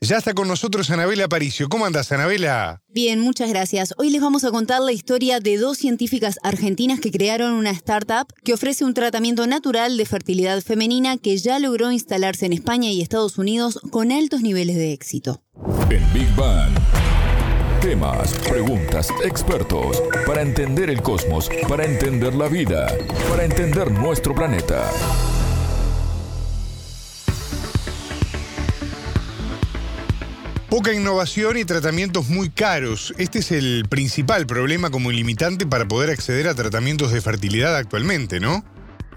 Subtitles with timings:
[0.00, 1.68] Ya está con nosotros Anabela Aparicio.
[1.68, 2.82] ¿Cómo andas, Anabela?
[2.86, 3.94] Bien, muchas gracias.
[3.98, 8.32] Hoy les vamos a contar la historia de dos científicas argentinas que crearon una startup
[8.44, 13.02] que ofrece un tratamiento natural de fertilidad femenina que ya logró instalarse en España y
[13.02, 15.42] Estados Unidos con altos niveles de éxito.
[15.90, 16.72] En Big Bang.
[17.80, 22.86] Temas, preguntas, expertos, para entender el cosmos, para entender la vida,
[23.30, 24.90] para entender nuestro planeta.
[30.68, 33.14] Poca innovación y tratamientos muy caros.
[33.16, 38.38] Este es el principal problema como limitante para poder acceder a tratamientos de fertilidad actualmente,
[38.38, 38.62] ¿no?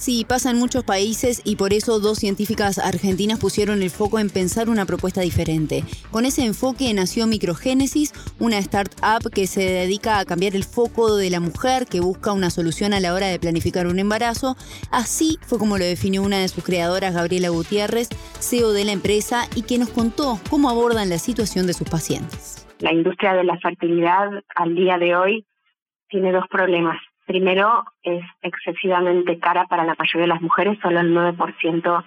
[0.01, 4.31] Sí, pasa en muchos países y por eso dos científicas argentinas pusieron el foco en
[4.31, 5.83] pensar una propuesta diferente.
[6.09, 11.30] Con ese enfoque nació Microgénesis, una startup que se dedica a cambiar el foco de
[11.30, 14.55] la mujer que busca una solución a la hora de planificar un embarazo.
[14.91, 19.43] Así fue como lo definió una de sus creadoras, Gabriela Gutiérrez, CEO de la empresa,
[19.55, 22.67] y que nos contó cómo abordan la situación de sus pacientes.
[22.80, 25.45] La industria de la fertilidad al día de hoy
[26.09, 31.16] tiene dos problemas Primero, es excesivamente cara para la mayoría de las mujeres, solo el
[31.16, 32.03] 9%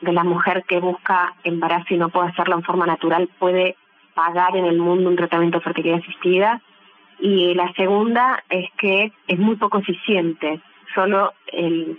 [0.00, 3.76] de la mujer que busca embarazo y no puede hacerlo en forma natural puede
[4.14, 6.60] pagar en el mundo un tratamiento de fertilidad asistida.
[7.20, 10.60] Y la segunda es que es muy poco eficiente,
[10.94, 11.98] solo el,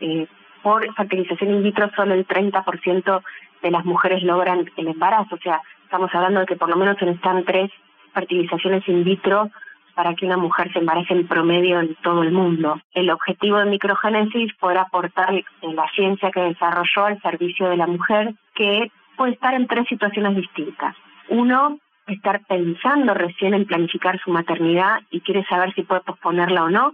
[0.00, 0.26] eh,
[0.62, 3.22] por fertilización in vitro solo el 30%
[3.62, 6.96] de las mujeres logran el embarazo, o sea, estamos hablando de que por lo menos
[6.98, 7.70] se necesitan tres
[8.14, 9.50] fertilizaciones in vitro
[9.94, 12.80] para que una mujer se embarace en promedio en todo el mundo.
[12.92, 18.34] El objetivo de microgénesis fue aportar la ciencia que desarrolló al servicio de la mujer,
[18.54, 20.96] que puede estar en tres situaciones distintas.
[21.28, 26.70] Uno, estar pensando recién en planificar su maternidad y quiere saber si puede posponerla o
[26.70, 26.92] no.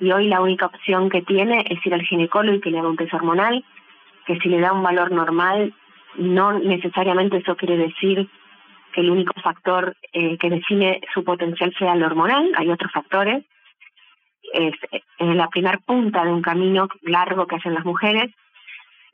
[0.00, 2.88] Y hoy la única opción que tiene es ir al ginecólogo y que le haga
[2.88, 3.64] un test hormonal,
[4.26, 5.74] que si le da un valor normal,
[6.16, 8.28] no necesariamente eso quiere decir
[9.00, 13.44] el único factor eh, que define su potencial sea el hormonal, hay otros factores.
[14.52, 14.74] Es,
[15.18, 18.30] la primera punta de un camino largo que hacen las mujeres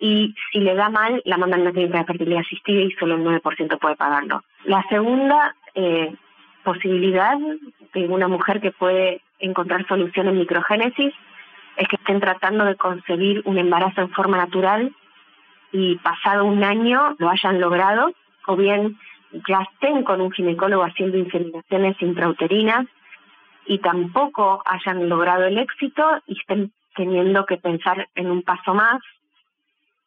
[0.00, 3.16] y si le da mal, la mandan a una clínica de fertilidad asistida y solo
[3.16, 4.43] el 9% puede pagarlo.
[4.65, 6.15] La segunda eh,
[6.62, 7.37] posibilidad
[7.95, 11.15] de una mujer que puede encontrar solución en microgénesis
[11.77, 14.95] es que estén tratando de concebir un embarazo en forma natural
[15.72, 18.12] y pasado un año lo hayan logrado,
[18.47, 18.99] o bien
[19.49, 22.87] ya estén con un ginecólogo haciendo inseminaciones intrauterinas
[23.66, 29.00] y tampoco hayan logrado el éxito y estén teniendo que pensar en un paso más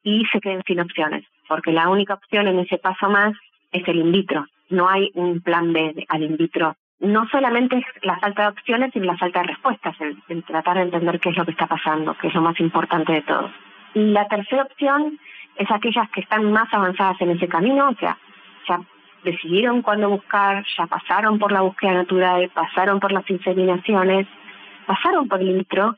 [0.04, 3.34] y se queden sin opciones, porque la única opción en ese paso más
[3.72, 4.46] es el in vitro.
[4.70, 6.76] No hay un plan B al in vitro.
[7.00, 10.84] No solamente es la falta de opciones, sino la falta de respuestas, el, tratar de
[10.84, 13.52] entender qué es lo que está pasando, que es lo más importante de todo.
[13.94, 15.20] Y la tercera opción
[15.56, 18.18] es aquellas que están más avanzadas en ese camino, o sea,
[18.68, 18.80] ya
[19.24, 24.28] decidieron cuándo buscar, ya pasaron por la búsqueda natural, pasaron por las inseminaciones,
[24.86, 25.96] pasaron por el in vitro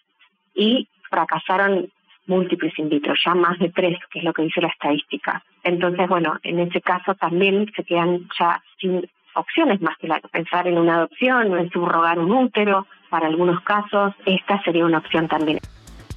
[0.53, 1.89] y fracasaron
[2.27, 5.43] múltiples in vitro, ya más de tres, que es lo que dice la estadística.
[5.63, 10.67] Entonces, bueno, en ese caso también se quedan ya sin opciones más que la, pensar
[10.67, 12.87] en una adopción o en subrogar un útero.
[13.09, 15.59] Para algunos casos, esta sería una opción también.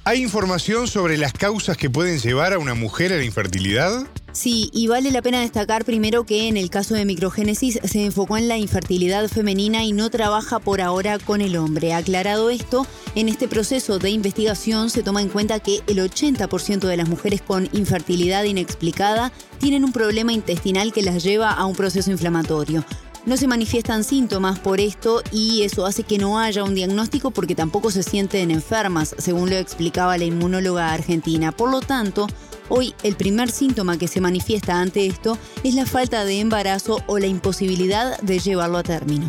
[0.03, 4.07] ¿Hay información sobre las causas que pueden llevar a una mujer a la infertilidad?
[4.33, 8.37] Sí, y vale la pena destacar primero que en el caso de microgénesis se enfocó
[8.37, 11.93] en la infertilidad femenina y no trabaja por ahora con el hombre.
[11.93, 16.97] Aclarado esto, en este proceso de investigación se toma en cuenta que el 80% de
[16.97, 22.11] las mujeres con infertilidad inexplicada tienen un problema intestinal que las lleva a un proceso
[22.11, 22.85] inflamatorio.
[23.27, 27.55] No se manifiestan síntomas por esto y eso hace que no haya un diagnóstico porque
[27.55, 31.51] tampoco se sienten enfermas, según lo explicaba la inmunóloga argentina.
[31.51, 32.27] Por lo tanto,
[32.69, 35.33] hoy el primer síntoma que se manifiesta ante esto
[35.63, 39.25] es la falta de embarazo o la imposibilidad de llevarlo a término.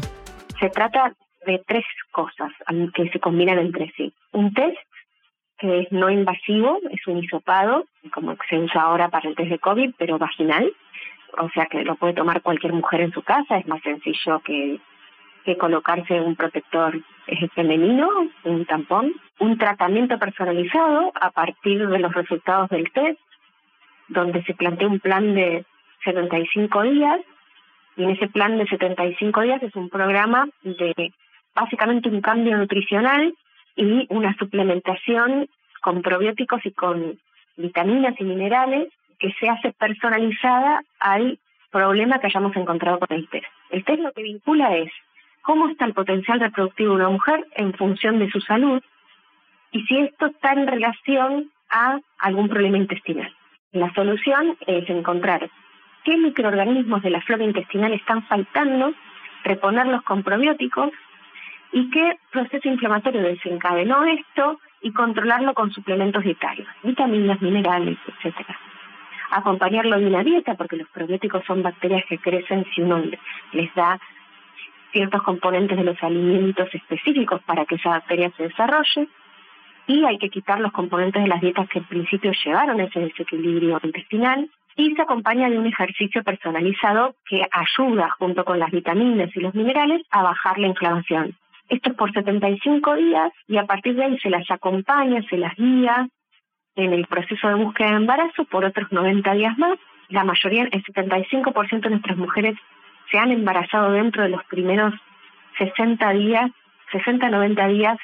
[0.61, 1.15] Se trata
[1.47, 2.51] de tres cosas
[2.95, 4.12] que se combinan entre sí.
[4.33, 4.77] Un test
[5.59, 9.59] que es no invasivo, es un hisopado, como se usa ahora para el test de
[9.59, 10.73] COVID, pero vaginal
[11.37, 14.81] o sea que lo puede tomar cualquier mujer en su casa, es más sencillo que,
[15.45, 17.01] que colocarse un protector
[17.55, 18.09] femenino,
[18.45, 23.21] un tampón, un tratamiento personalizado a partir de los resultados del test,
[24.09, 25.65] donde se plantea un plan de
[26.05, 27.21] 75 días,
[27.97, 31.13] y en ese plan de 75 días es un programa de
[31.55, 33.35] básicamente un cambio nutricional
[33.75, 35.49] y una suplementación
[35.81, 37.19] con probióticos y con
[37.57, 38.89] vitaminas y minerales
[39.19, 41.39] que se hace personalizada al
[41.71, 43.47] problema que hayamos encontrado con el test.
[43.71, 44.91] El test lo que vincula es
[45.43, 48.81] cómo está el potencial reproductivo de una mujer en función de su salud
[49.73, 53.35] y si esto está en relación a algún problema intestinal.
[53.73, 55.50] La solución es encontrar
[56.05, 58.94] qué microorganismos de la flora intestinal están faltando,
[59.44, 60.91] reponerlos con probióticos
[61.73, 68.59] y qué proceso inflamatorio desencadenó esto y controlarlo con suplementos dietarios, vitaminas, minerales, etcétera.
[69.32, 73.03] Acompañarlo de una dieta, porque los probióticos son bacterias que crecen si uno
[73.53, 74.00] les da
[74.93, 79.09] ciertos componentes de los alimentos específicos para que esa bacteria se desarrolle.
[79.88, 83.00] Y hay que quitar los componentes de las dietas que en principio llevaron a ese
[83.00, 84.49] desequilibrio intestinal.
[84.76, 89.55] Y se acompaña de un ejercicio personalizado que ayuda, junto con las vitaminas y los
[89.55, 91.35] minerales, a bajar la inflamación.
[91.69, 95.55] Esto es por 75 días y a partir de ahí se las acompaña, se las
[95.56, 96.08] guía
[96.76, 99.79] en el proceso de búsqueda de embarazo por otros 90 días más.
[100.08, 102.55] La mayoría, el 75% de nuestras mujeres
[103.11, 104.94] se han embarazado dentro de los primeros
[105.58, 106.50] 60 días,
[106.93, 107.99] 60-90 días,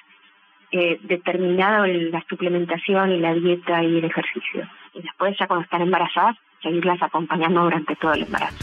[0.77, 4.69] eh, determinado la suplementación y la dieta y el ejercicio.
[4.93, 8.57] Y después, ya cuando están embarazadas, seguirlas acompañando durante todo el embarazo.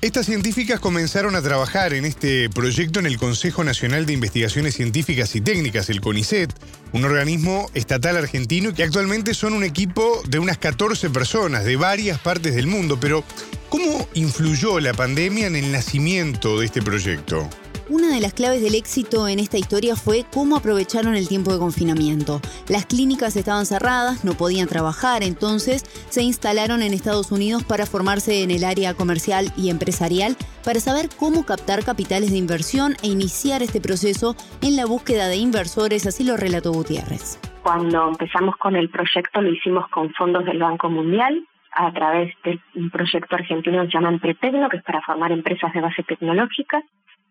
[0.00, 5.36] Estas científicas comenzaron a trabajar en este proyecto en el Consejo Nacional de Investigaciones Científicas
[5.36, 6.50] y Técnicas, el CONICET,
[6.94, 12.18] un organismo estatal argentino que actualmente son un equipo de unas 14 personas de varias
[12.18, 12.96] partes del mundo.
[12.98, 13.22] Pero,
[13.68, 17.50] ¿cómo influyó la pandemia en el nacimiento de este proyecto?
[17.90, 21.58] Una de las claves del éxito en esta historia fue cómo aprovecharon el tiempo de
[21.58, 22.40] confinamiento.
[22.68, 28.44] Las clínicas estaban cerradas, no podían trabajar, entonces se instalaron en Estados Unidos para formarse
[28.44, 33.60] en el área comercial y empresarial para saber cómo captar capitales de inversión e iniciar
[33.60, 37.40] este proceso en la búsqueda de inversores, así lo relató Gutiérrez.
[37.64, 42.60] Cuando empezamos con el proyecto lo hicimos con fondos del Banco Mundial, a través de
[42.76, 46.82] un proyecto argentino que se llama que es para formar empresas de base tecnológica.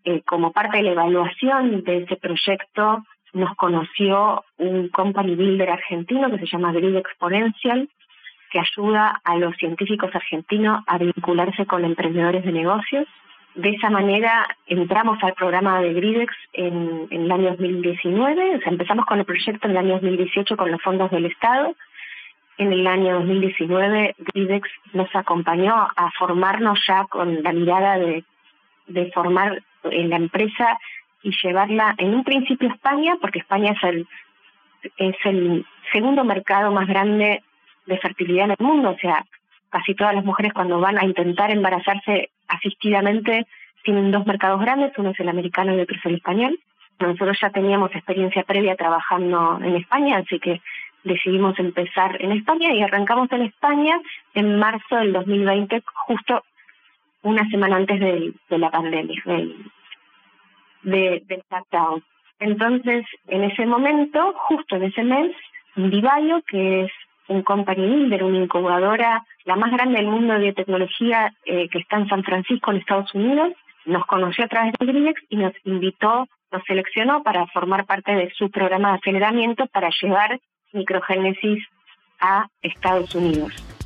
[0.05, 3.03] Eh, como parte de la evaluación de ese proyecto,
[3.33, 7.89] nos conoció un company builder argentino que se llama Grid Exponential,
[8.51, 13.07] que ayuda a los científicos argentinos a vincularse con emprendedores de negocios.
[13.55, 19.05] De esa manera entramos al programa de Gridex en, el año 2019, o sea, empezamos
[19.05, 21.75] con el proyecto en el año 2018 con los fondos del Estado.
[22.57, 29.61] En el año 2019 Gridex nos acompañó a formarnos ya con la mirada de formar
[29.83, 30.77] en la empresa
[31.23, 34.07] y llevarla en un principio a España, porque España es el,
[34.97, 37.43] es el segundo mercado más grande
[37.85, 39.25] de fertilidad en el mundo, o sea,
[39.69, 43.45] casi todas las mujeres cuando van a intentar embarazarse asistidamente
[43.83, 46.59] tienen dos mercados grandes, uno es el americano y otro es el español.
[46.99, 50.61] Nosotros ya teníamos experiencia previa trabajando en España, así que
[51.03, 53.99] decidimos empezar en España y arrancamos en España
[54.33, 56.43] en marzo del 2020, justo
[57.21, 59.55] una semana antes de, la pandemia, del,
[60.83, 62.03] de, del lockdown.
[62.39, 65.35] Entonces, en ese momento, justo en ese mes,
[65.75, 66.91] Divayo, que es
[67.27, 71.97] un company builder, una incubadora, la más grande del mundo de biotecnología eh, que está
[71.97, 73.53] en San Francisco, en Estados Unidos,
[73.85, 78.31] nos conoció a través de Grinex y nos invitó, nos seleccionó para formar parte de
[78.31, 80.39] su programa de aceleramiento para llevar
[80.73, 81.63] microgénesis
[82.19, 83.78] a Estados Unidos.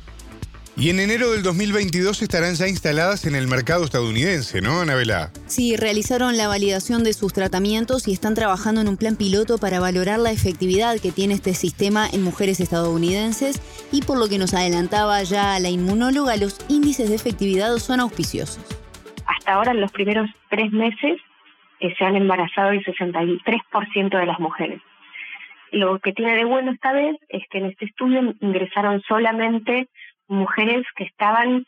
[0.76, 5.30] Y en enero del 2022 estarán ya instaladas en el mercado estadounidense, ¿no, Anabela?
[5.46, 9.78] Sí, realizaron la validación de sus tratamientos y están trabajando en un plan piloto para
[9.78, 13.62] valorar la efectividad que tiene este sistema en mujeres estadounidenses
[13.92, 18.58] y por lo que nos adelantaba ya la inmunóloga, los índices de efectividad son auspiciosos.
[19.26, 21.20] Hasta ahora, en los primeros tres meses,
[21.78, 24.82] eh, se han embarazado el 63% de las mujeres.
[25.70, 29.88] Lo que tiene de bueno esta vez es que en este estudio ingresaron solamente
[30.28, 31.66] mujeres que estaban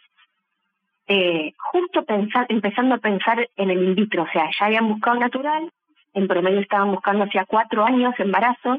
[1.09, 2.05] eh, justo
[2.49, 5.71] empezando a pensar en el in vitro, o sea, ya habían buscado natural,
[6.15, 8.79] en promedio estaban buscando hacía cuatro años embarazo,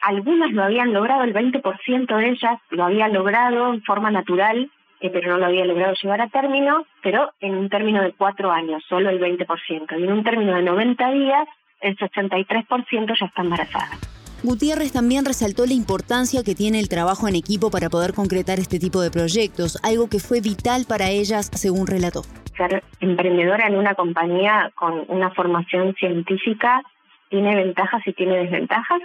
[0.00, 5.10] algunas lo habían logrado, el 20% de ellas lo había logrado en forma natural, eh,
[5.10, 8.84] pero no lo había logrado llevar a término, pero en un término de cuatro años,
[8.88, 11.48] solo el 20%, y en un término de 90 días,
[11.80, 14.17] el 63% ya está embarazada.
[14.44, 18.78] Gutiérrez también resaltó la importancia que tiene el trabajo en equipo para poder concretar este
[18.78, 22.22] tipo de proyectos, algo que fue vital para ellas, según relató.
[22.56, 26.82] Ser emprendedora en una compañía con una formación científica
[27.30, 29.00] tiene ventajas y tiene desventajas.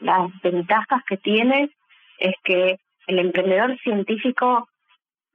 [0.00, 1.70] Las ventajas que tiene
[2.18, 2.78] es que
[3.08, 4.68] el emprendedor científico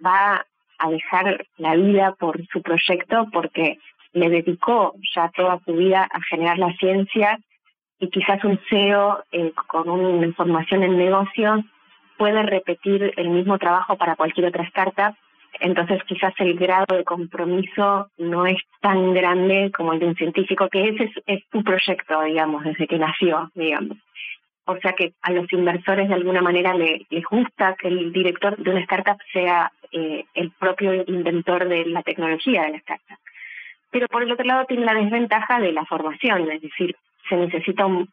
[0.03, 0.45] va
[0.79, 3.77] a dejar la vida por su proyecto porque
[4.13, 7.39] le dedicó ya toda su vida a generar la ciencia
[8.03, 11.62] y quizás un CEO eh, con una formación en negocios
[12.17, 15.15] puede repetir el mismo trabajo para cualquier otra startup,
[15.62, 20.67] entonces quizás el grado de compromiso no es tan grande como el de un científico,
[20.67, 23.98] que ese es, es tu proyecto, digamos, desde que nació, digamos.
[24.65, 28.57] O sea que a los inversores de alguna manera le, les gusta que el director
[28.57, 33.17] de una startup sea eh, el propio inventor de la tecnología de la startup.
[33.91, 36.98] Pero por el otro lado tiene la desventaja de la formación, es decir,
[37.30, 38.10] se necesita un,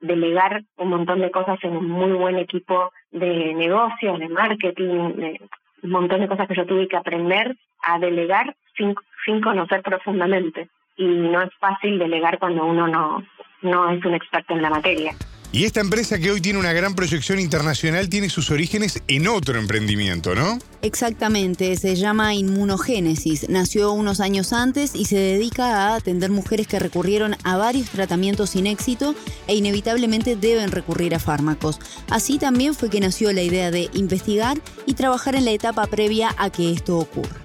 [0.00, 5.40] delegar un montón de cosas en un muy buen equipo de negocios, de marketing, de
[5.82, 10.68] un montón de cosas que yo tuve que aprender a delegar sin, sin conocer profundamente.
[10.96, 13.22] Y no es fácil delegar cuando uno no,
[13.62, 15.12] no es un experto en la materia.
[15.52, 19.58] Y esta empresa que hoy tiene una gran proyección internacional tiene sus orígenes en otro
[19.58, 20.58] emprendimiento, ¿no?
[20.80, 23.50] Exactamente, se llama Inmunogénesis.
[23.50, 28.50] Nació unos años antes y se dedica a atender mujeres que recurrieron a varios tratamientos
[28.50, 29.16] sin éxito
[29.48, 31.80] e inevitablemente deben recurrir a fármacos.
[32.08, 36.30] Así también fue que nació la idea de investigar y trabajar en la etapa previa
[36.38, 37.40] a que esto ocurra.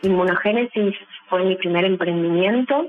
[0.00, 0.94] Inmunogénesis
[1.28, 2.88] fue mi primer emprendimiento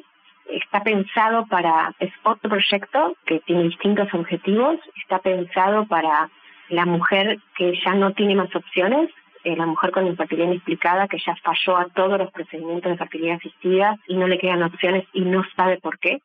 [0.49, 6.29] está pensado para, es otro proyecto que tiene distintos objetivos, está pensado para
[6.69, 9.09] la mujer que ya no tiene más opciones,
[9.43, 13.37] eh, la mujer con infertilidad inexplicada que ya falló a todos los procedimientos de fertilidad
[13.37, 16.19] asistida y no le quedan opciones y no sabe por qué.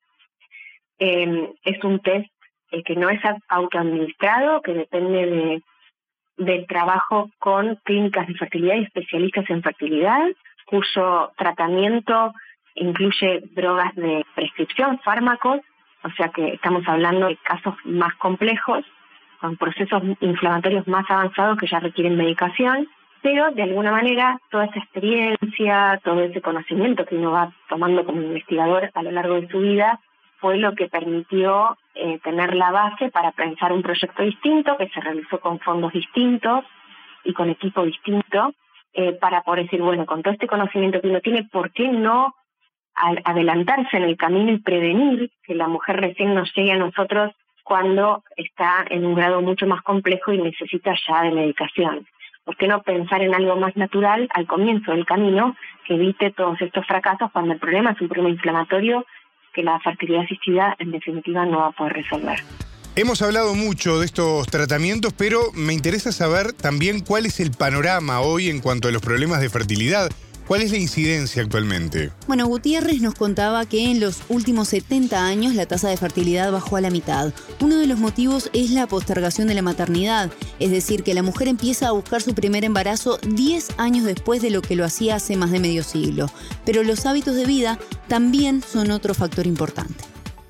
[0.99, 2.29] Eh, es un test
[2.71, 5.63] eh, que no es autoadministrado, que depende de,
[6.37, 10.23] del trabajo con clínicas de fertilidad y especialistas en fertilidad,
[10.67, 12.33] cuyo tratamiento
[12.75, 15.61] incluye drogas de prescripción, fármacos,
[16.05, 18.85] o sea que estamos hablando de casos más complejos,
[19.41, 22.89] con procesos inflamatorios más avanzados que ya requieren medicación,
[23.23, 28.21] pero de alguna manera toda esa experiencia, todo ese conocimiento que uno va tomando como
[28.21, 30.01] investigador a lo largo de su vida,
[30.39, 35.01] fue lo que permitió eh, tener la base para pensar un proyecto distinto que se
[35.01, 36.65] realizó con fondos distintos
[37.25, 38.53] y con equipo distinto,
[38.93, 42.35] eh, para poder decir, bueno, con todo este conocimiento que uno tiene, ¿por qué no
[42.95, 47.33] adelantarse en el camino y prevenir que la mujer recién nos llegue a nosotros
[47.65, 52.07] cuando está en un grado mucho más complejo y necesita ya de medicación.
[52.45, 55.57] ¿Por qué no pensar en algo más natural al comienzo del camino
[55.87, 59.07] que evite todos estos fracasos cuando el problema es un problema inflamatorio
[59.55, 62.41] que la fertilidad asistida en definitiva no va a poder resolver?
[62.95, 68.21] Hemos hablado mucho de estos tratamientos, pero me interesa saber también cuál es el panorama
[68.21, 70.11] hoy en cuanto a los problemas de fertilidad.
[70.47, 72.11] ¿Cuál es la incidencia actualmente?
[72.27, 76.77] Bueno, Gutiérrez nos contaba que en los últimos 70 años la tasa de fertilidad bajó
[76.77, 77.33] a la mitad.
[77.61, 81.49] Uno de los motivos es la postergación de la maternidad, es decir, que la mujer
[81.49, 85.37] empieza a buscar su primer embarazo 10 años después de lo que lo hacía hace
[85.37, 86.27] más de medio siglo.
[86.67, 90.05] Pero los hábitos de vida también son otro factor importante.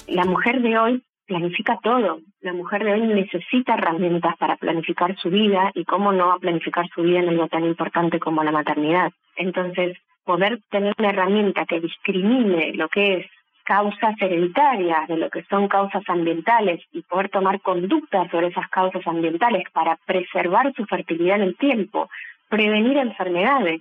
[0.08, 2.20] La mujer de hoy planifica todo.
[2.40, 6.38] La mujer de hoy necesita herramientas para planificar su vida y cómo no va a
[6.38, 9.12] planificar su vida en algo tan importante como la maternidad.
[9.36, 13.26] Entonces, poder tener una herramienta que discrimine lo que es
[13.64, 19.06] causas hereditarias, de lo que son causas ambientales y poder tomar conductas sobre esas causas
[19.06, 22.08] ambientales para preservar su fertilidad en el tiempo,
[22.48, 23.80] prevenir enfermedades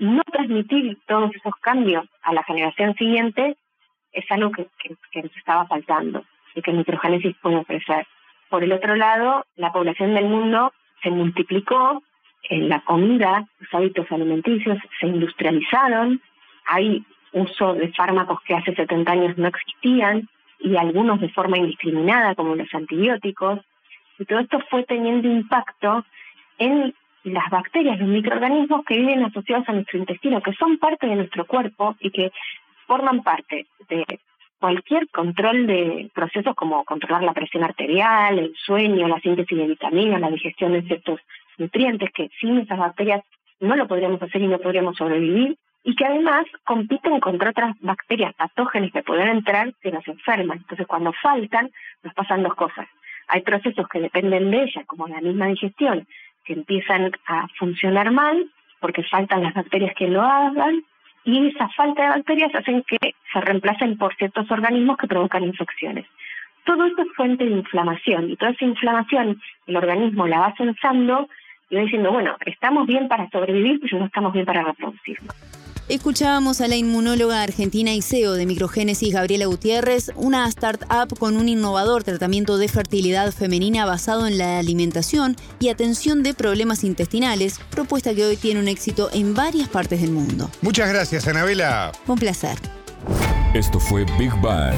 [0.00, 3.56] no transmitir todos esos cambios a la generación siguiente,
[4.12, 4.66] es algo que,
[5.22, 8.06] nos estaba faltando y que microgénesis puede ofrecer.
[8.48, 12.02] Por el otro lado, la población del mundo se multiplicó,
[12.50, 16.20] en la comida, los hábitos alimenticios se industrializaron,
[16.66, 20.28] hay uso de fármacos que hace 70 años no existían
[20.58, 23.60] y algunos de forma indiscriminada como los antibióticos,
[24.18, 26.04] y todo esto fue teniendo impacto
[26.58, 26.92] en
[27.22, 31.46] las bacterias, los microorganismos que viven asociados a nuestro intestino, que son parte de nuestro
[31.46, 32.32] cuerpo y que
[32.86, 34.04] forman parte de
[34.58, 40.20] cualquier control de procesos como controlar la presión arterial, el sueño, la síntesis de vitaminas,
[40.20, 41.20] la digestión de ciertos
[41.60, 43.22] nutrientes, que sin esas bacterias
[43.60, 48.34] no lo podríamos hacer y no podríamos sobrevivir, y que además compiten contra otras bacterias
[48.34, 50.58] patógenas que pueden entrar que nos enferman.
[50.58, 51.70] Entonces, cuando faltan,
[52.02, 52.86] nos pasan dos cosas.
[53.28, 56.06] Hay procesos que dependen de ellas, como la misma digestión,
[56.44, 58.50] que empiezan a funcionar mal
[58.80, 60.82] porque faltan las bacterias que lo hagan,
[61.24, 66.06] y esa falta de bacterias hacen que se reemplacen por ciertos organismos que provocan infecciones.
[66.64, 71.28] Todo esto es fuente de inflamación y toda esa inflamación el organismo la va sensando
[71.70, 75.34] y va diciendo, bueno, estamos bien para sobrevivir, pero no estamos bien para reproducirnos.
[75.88, 81.48] Escuchábamos a la inmunóloga argentina y CEO de Microgénesis, Gabriela Gutiérrez, una startup con un
[81.48, 88.14] innovador tratamiento de fertilidad femenina basado en la alimentación y atención de problemas intestinales, propuesta
[88.14, 90.48] que hoy tiene un éxito en varias partes del mundo.
[90.62, 91.90] Muchas gracias, Anabela.
[92.06, 92.56] Un placer.
[93.52, 94.76] Esto fue Big Bang